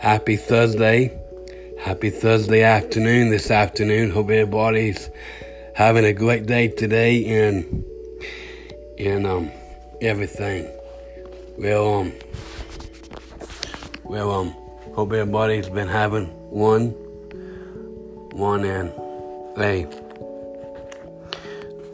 [0.00, 1.12] Happy Thursday.
[1.78, 4.10] Happy Thursday afternoon this afternoon.
[4.10, 5.10] Hope everybody's
[5.74, 7.84] having a great day today and
[8.98, 9.50] and um
[10.00, 10.66] everything.
[11.58, 12.12] Well um
[14.04, 14.48] well um
[14.94, 16.92] hope everybody's been having one
[18.32, 18.88] one and
[19.58, 19.86] a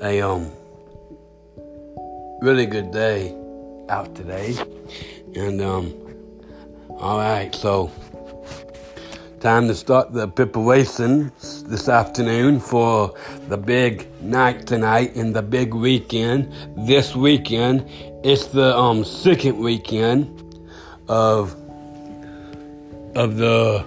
[0.00, 0.52] a um
[2.40, 3.36] really good day
[3.88, 4.54] out today.
[5.34, 6.05] And um
[6.88, 7.90] all right, so
[9.40, 13.14] time to start the preparations this afternoon for
[13.48, 16.52] the big night tonight and the big weekend.
[16.86, 17.88] This weekend,
[18.24, 20.58] it's the um second weekend
[21.08, 21.54] of
[23.14, 23.84] of the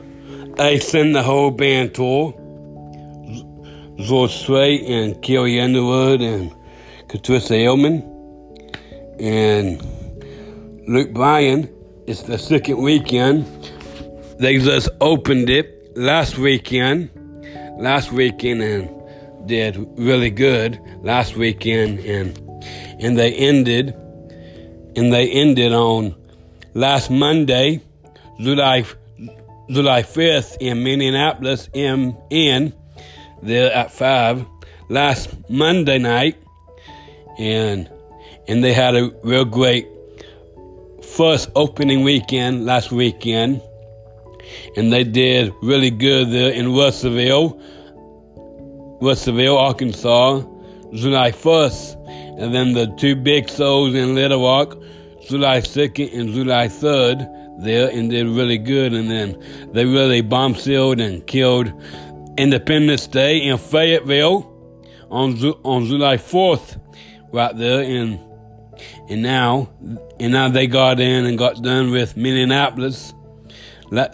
[0.60, 2.34] Ace in the Hole band tour.
[3.98, 6.56] George and Carrie Underwood and
[7.10, 8.02] Patricia Elman
[9.20, 9.82] and
[10.88, 11.70] Luke Bryan
[12.10, 13.46] it's the second weekend.
[14.40, 17.12] They just opened it last weekend.
[17.78, 22.36] Last weekend and did really good last weekend and
[23.00, 23.94] and they ended
[24.96, 26.16] and they ended on
[26.74, 27.80] last Monday,
[28.40, 28.86] July
[29.70, 32.74] July 5th in Minneapolis MN
[33.44, 34.46] there at 5
[34.90, 36.38] last Monday night
[37.38, 37.88] and
[38.48, 39.86] and they had a real great
[41.16, 43.62] first opening weekend last weekend,
[44.76, 47.60] and they did really good there in Russellville,
[49.02, 50.42] Russellville, Arkansas,
[50.94, 54.78] July 1st, and then the two big shows in Little Rock,
[55.28, 59.38] July 2nd and July 3rd there, and did really good, and then
[59.74, 61.72] they really bombshelled and killed
[62.38, 64.46] Independence Day in Fayetteville
[65.12, 66.80] on on July 4th,
[67.32, 68.20] right there in
[69.10, 69.70] and now,
[70.20, 73.14] and now they got in and got done with Minneapolis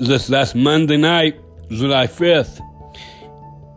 [0.01, 2.61] just last Monday night, July 5th.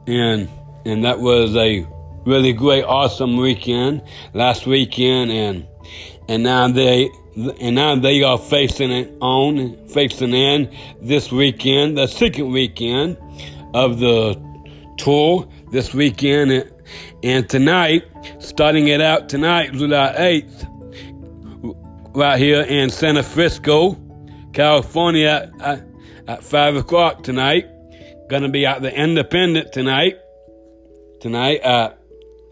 [0.07, 0.49] And,
[0.85, 1.87] and that was a
[2.25, 4.03] really great, awesome weekend
[4.35, 5.31] last weekend.
[5.31, 5.67] And,
[6.29, 7.11] and now they,
[7.61, 13.17] and now they are facing it on, facing in this weekend, the second weekend
[13.75, 14.41] of the
[14.99, 16.73] tour this weekend.
[17.23, 18.05] And tonight,
[18.39, 20.78] starting it out tonight, July 8th,
[22.19, 23.97] right here in San Francisco,
[24.53, 25.87] California at,
[26.27, 27.69] at 5 o'clock tonight.
[28.29, 30.19] Gonna be at the Independent tonight.
[31.21, 31.97] Tonight at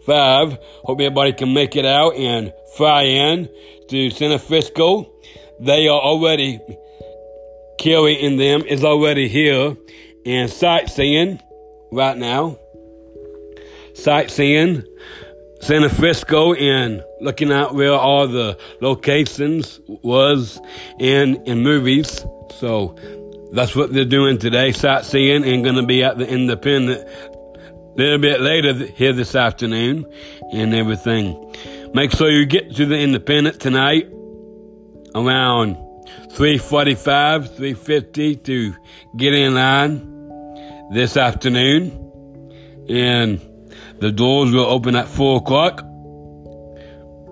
[0.05, 0.57] 5.
[0.85, 3.49] Hope everybody can make it out and fly in
[3.89, 5.11] to San Francisco.
[5.59, 6.61] They are already,
[7.77, 9.75] carrying them is already here
[10.25, 11.41] and sightseeing
[11.91, 12.57] right now.
[13.95, 14.85] Sightseeing.
[15.61, 20.59] San Francisco and looking at where all the locations was
[20.99, 22.25] in in movies.
[22.59, 22.95] So
[23.51, 28.19] that's what they're doing today, sightseeing, and going to be at the Independent a little
[28.19, 30.05] bit later here this afternoon
[30.53, 31.55] and everything.
[31.93, 34.09] Make sure you get to the Independent tonight
[35.15, 35.77] around
[36.33, 38.75] 3:45, 3:50 to
[39.17, 40.13] get in line
[40.93, 41.91] this afternoon
[42.87, 43.41] and
[43.99, 45.81] the doors will open at 4 o'clock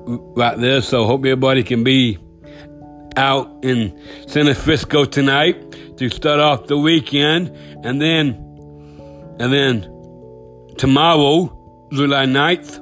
[0.07, 0.81] right there.
[0.81, 2.17] So hope everybody can be
[3.17, 7.55] out in San Francisco tonight to start off the weekend.
[7.83, 8.35] And then,
[9.39, 9.81] and then
[10.77, 12.81] tomorrow, July 9th,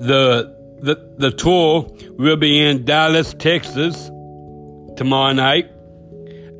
[0.00, 4.10] the, the, the tour will be in Dallas, Texas
[4.96, 5.70] tomorrow night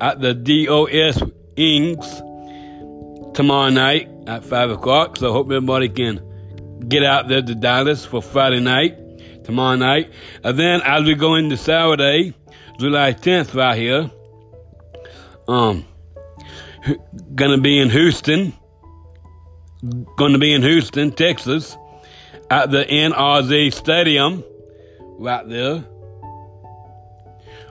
[0.00, 1.22] at the DOS
[1.56, 2.22] Ings
[3.38, 5.16] tomorrow night at 5 o'clock.
[5.16, 6.20] So I hope everybody can
[6.88, 10.10] get out there to Dallas for Friday night, tomorrow night.
[10.42, 12.34] And then as we go into Saturday,
[12.80, 14.10] July 10th right here,
[15.46, 15.86] um,
[17.36, 18.54] gonna be in Houston,
[20.16, 21.76] gonna be in Houston, Texas,
[22.50, 24.42] at the NRG Stadium,
[25.16, 25.84] right there,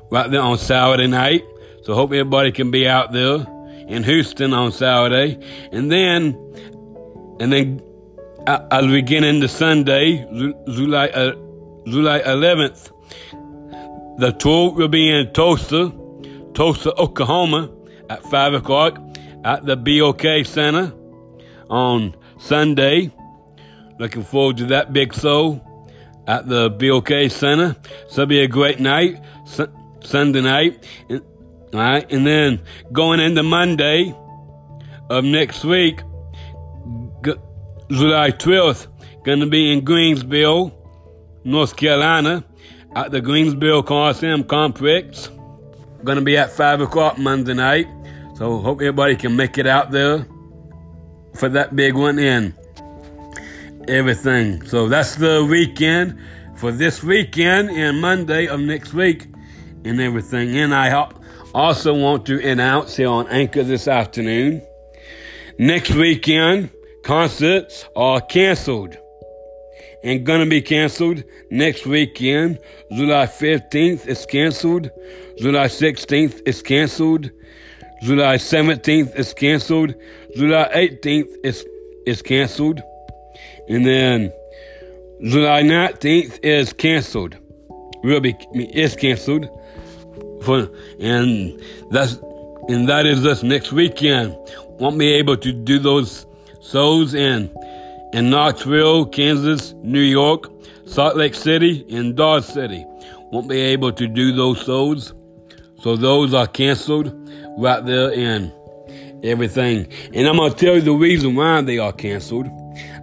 [0.09, 1.43] right there on Saturday night.
[1.83, 3.45] So hope everybody can be out there
[3.87, 5.39] in Houston on Saturday,
[5.71, 6.37] and then
[7.39, 7.81] and then
[8.47, 10.25] as we get into Sunday,
[10.67, 11.33] July uh,
[11.85, 12.91] July 11th,
[14.19, 15.93] the tour will be in Tulsa,
[16.53, 17.69] Tulsa, Oklahoma,
[18.09, 18.99] at five o'clock
[19.43, 20.93] at the BOK Center
[21.69, 23.11] on Sunday.
[23.99, 25.61] Looking forward to that big show
[26.27, 27.75] at the BOK Center.
[28.09, 30.83] So it'll be a great night, su- Sunday night.
[31.09, 31.21] And,
[31.73, 32.61] all right, and then
[32.91, 34.15] going into Monday
[35.09, 36.01] of next week,
[37.89, 38.87] July 12th,
[39.23, 40.73] going to be in Greensboro,
[41.43, 42.43] North Carolina,
[42.95, 45.29] at the Greensboro Coliseum Complex.
[46.03, 47.87] Going to be at 5 o'clock Monday night.
[48.35, 50.25] So hope everybody can make it out there
[51.35, 52.53] for that big one and
[53.87, 54.65] everything.
[54.67, 56.19] So that's the weekend
[56.55, 59.27] for this weekend and Monday of next week
[59.85, 60.55] and everything.
[60.55, 60.89] And I
[61.57, 64.61] also want to announce here on Anchor this afternoon.
[65.57, 66.69] Next weekend,
[67.03, 68.95] concerts are canceled
[70.03, 72.59] and gonna be canceled next weekend.
[72.91, 74.91] July 15th is canceled.
[75.39, 77.31] July 16th is canceled.
[78.03, 79.95] July 17th is canceled.
[80.35, 81.65] July 18th is
[82.05, 82.83] is canceled.
[83.67, 84.31] And then
[85.23, 87.35] July 19th is canceled.
[88.03, 89.49] Will be is canceled.
[90.41, 90.69] For
[90.99, 91.61] and
[91.91, 92.19] that's
[92.69, 94.35] and that is this next weekend.
[94.79, 96.25] Won't be able to do those
[96.61, 97.49] shows in
[98.13, 100.49] in Knoxville, Kansas, New York,
[100.85, 102.85] Salt Lake City, and Dodge City.
[103.31, 105.13] Won't be able to do those shows.
[105.81, 107.13] So those are canceled
[107.57, 108.51] right there and
[109.23, 109.87] everything.
[110.13, 112.47] And I'm gonna tell you the reason why they are canceled.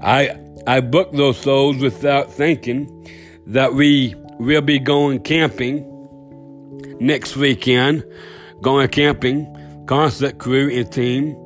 [0.02, 3.08] I I booked those shows without thinking
[3.46, 5.90] that we will be going camping
[7.04, 8.04] next weekend.
[8.62, 11.36] Going camping, concert crew and team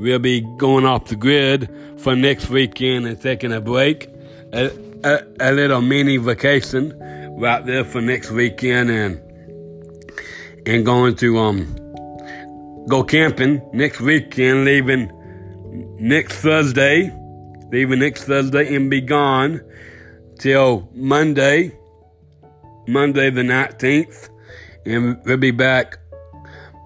[0.00, 1.68] We'll be going off the grid
[1.98, 4.08] for next weekend and taking a break,
[4.50, 4.70] a,
[5.04, 6.98] a, a little mini vacation
[7.38, 9.20] right there for next weekend and
[10.66, 11.76] and going to um
[12.88, 15.12] go camping next weekend, leaving
[15.98, 17.14] next Thursday,
[17.70, 19.60] leaving next Thursday and be gone
[20.38, 21.78] till Monday,
[22.88, 24.30] Monday the 19th,
[24.86, 25.98] and we'll be back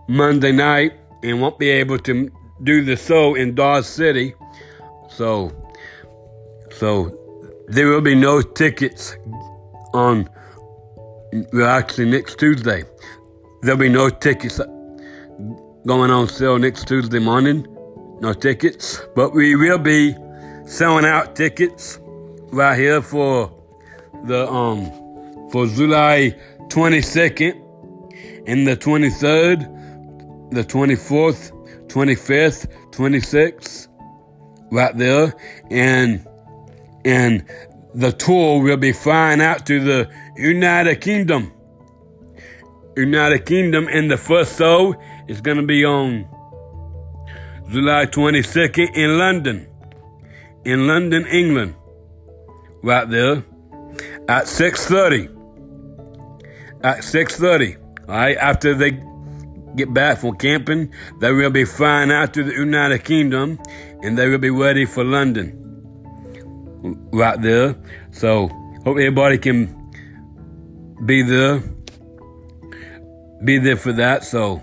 [0.09, 0.93] Monday night
[1.23, 2.31] and won't be able to
[2.63, 4.35] do the show in Dodge City.
[5.09, 5.53] So,
[6.71, 7.17] so
[7.69, 9.17] there will be no tickets
[9.93, 10.29] on,
[11.53, 12.85] well, actually next Tuesday.
[13.63, 14.61] There'll be no tickets
[15.87, 17.67] going on sale next Tuesday morning.
[18.21, 20.15] No tickets, but we will be
[20.67, 21.99] selling out tickets
[22.53, 23.53] right here for
[24.27, 24.87] the um
[25.51, 26.35] for July
[26.69, 27.64] 22nd
[28.47, 31.51] and the 23rd, the 24th,
[31.89, 33.89] 25th, 26th,
[34.71, 35.35] right there.
[35.71, 36.27] And,
[37.05, 37.45] and
[37.95, 41.53] the tour will be flying out to the United Kingdom.
[42.97, 44.95] United Kingdom, and the first show
[45.27, 46.29] is going to be on
[47.71, 49.67] July 22nd in London,
[50.65, 51.75] in London, England,
[52.83, 53.43] right there
[54.29, 55.31] at 6:30.
[56.83, 57.77] At 6:30,
[58.09, 59.03] all right, after they
[59.77, 63.59] get back from camping, they will be flying out to the United Kingdom
[64.03, 65.61] and they will be ready for London.
[67.13, 67.75] Right there.
[68.13, 68.49] So,
[68.85, 69.75] hope everybody can
[71.07, 71.63] be there.
[73.43, 74.25] Be there for that.
[74.25, 74.63] So,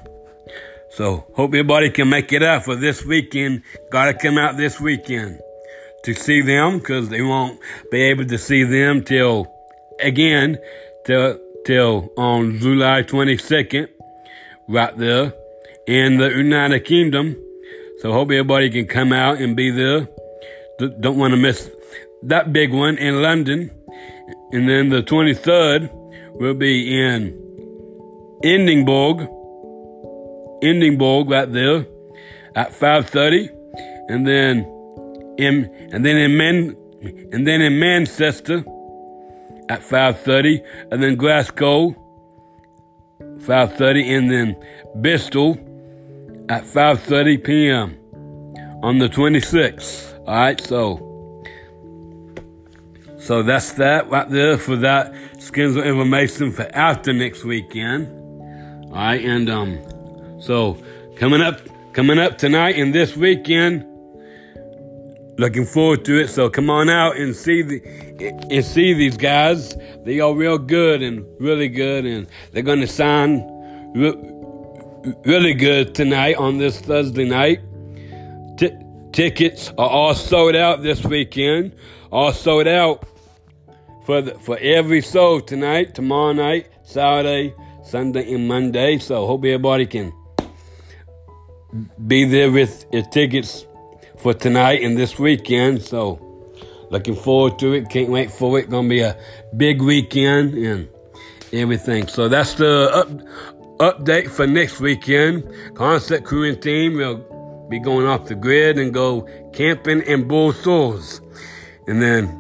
[0.91, 3.63] so hope everybody can make it out for this weekend.
[3.91, 5.39] Gotta come out this weekend
[6.03, 7.59] to see them because they won't
[7.91, 9.51] be able to see them till,
[9.99, 10.57] again,
[11.05, 13.87] till, till on July 22nd
[14.67, 15.33] right there
[15.87, 17.35] in the United Kingdom.
[17.99, 20.07] So hope everybody can come out and be there.
[20.79, 21.69] Don't want to miss
[22.23, 23.71] that big one in London.
[24.51, 25.89] And then the 23rd
[26.33, 27.37] will be in
[28.43, 29.27] Edinburgh,
[30.63, 31.86] Edinburgh right there
[32.55, 33.50] at 5:30,
[34.09, 34.65] and then
[35.38, 36.75] in and then in Man
[37.31, 38.63] and then in Manchester
[39.71, 40.61] at 5:30,
[40.91, 41.95] and then Glasgow
[43.41, 44.55] 5.30 and then
[44.95, 45.51] Bristol
[46.49, 47.97] at 5.30 p.m.
[48.83, 50.19] on the 26th.
[50.27, 51.07] All right, so
[53.17, 58.07] so that's that right there for that skins of information for after next weekend.
[58.87, 59.79] All right, and um,
[60.41, 60.77] so
[61.15, 61.61] coming up,
[61.93, 63.85] coming up tonight and this weekend,
[65.41, 66.27] Looking forward to it.
[66.27, 67.79] So come on out and see the
[68.27, 69.75] and see these guys.
[70.05, 73.43] They are real good and really good, and they're going to sound
[73.95, 77.59] re- really good tonight on this Thursday night.
[78.57, 78.75] T-
[79.11, 81.75] tickets are all sold out this weekend.
[82.11, 83.05] All sold out
[84.05, 88.97] for the, for every show tonight, tomorrow night, Saturday, Sunday, and Monday.
[88.97, 90.11] So hope everybody can
[92.05, 93.65] be there with your tickets
[94.17, 95.81] for tonight and this weekend.
[95.81, 96.30] So
[96.91, 97.89] looking forward to it.
[97.89, 98.69] Can't wait for it.
[98.69, 99.17] Gonna be a
[99.57, 100.88] big weekend and
[101.51, 102.07] everything.
[102.07, 103.10] So that's the up,
[103.79, 105.50] update for next weekend.
[105.74, 110.51] Concept crew and team will be going off the grid and go camping in Bull
[110.51, 111.21] Shores.
[111.88, 112.38] And then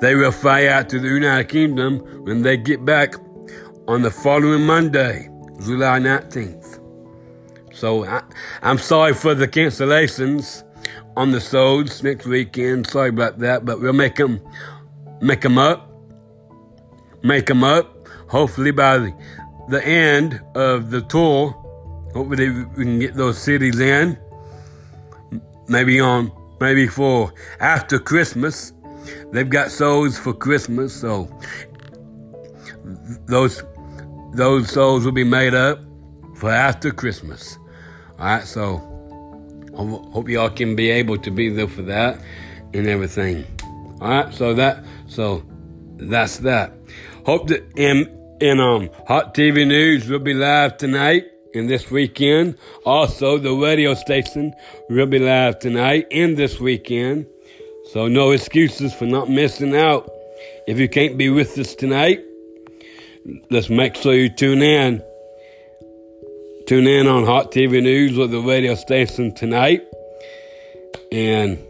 [0.00, 3.14] they will fly out to the United Kingdom when they get back
[3.86, 5.28] on the following Monday,
[5.64, 6.80] July 19th.
[7.74, 8.22] So I,
[8.62, 10.64] am sorry for the cancellations
[11.16, 12.86] on the shows next weekend.
[12.86, 14.40] Sorry about that, but we'll make them
[15.20, 15.90] make them up,
[17.22, 18.08] make them up.
[18.28, 19.12] Hopefully by the,
[19.68, 21.50] the end of the tour,
[22.14, 24.18] hopefully we can get those cities in.
[25.68, 28.72] Maybe on maybe for after Christmas.
[29.32, 31.28] They've got souls for Christmas, so
[33.26, 33.64] those
[34.32, 35.80] those souls will be made up
[36.36, 37.58] for after Christmas.
[38.18, 38.91] All right, so
[39.74, 42.20] hope y'all can be able to be there for that
[42.74, 43.44] and everything.
[44.00, 45.44] All right, so that so
[45.96, 46.72] that's that.
[47.24, 48.08] Hope that in
[48.40, 51.24] in um Hot TV News will be live tonight
[51.54, 52.56] and this weekend.
[52.84, 54.52] Also, the radio station
[54.88, 57.26] will be live tonight and this weekend.
[57.92, 60.10] So no excuses for not missing out.
[60.66, 62.24] If you can't be with us tonight,
[63.50, 65.02] let's make sure you tune in.
[66.72, 69.86] Tune in on Hot TV News or the radio station tonight.
[71.12, 71.62] And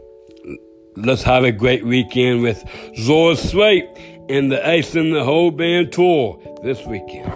[0.95, 2.63] let's have a great weekend with
[2.97, 3.89] Zora Slate
[4.29, 7.35] and the Ace in the Hole Band tour this weekend.